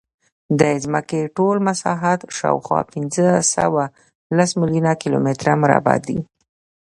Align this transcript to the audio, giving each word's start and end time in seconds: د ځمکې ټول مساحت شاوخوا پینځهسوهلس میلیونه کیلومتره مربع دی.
د 0.59 0.61
ځمکې 0.83 1.21
ټول 1.37 1.55
مساحت 1.67 2.19
شاوخوا 2.37 2.79
پینځهسوهلس 2.91 4.49
میلیونه 4.59 4.91
کیلومتره 5.01 5.51
مربع 5.63 5.97
دی. 6.07 6.19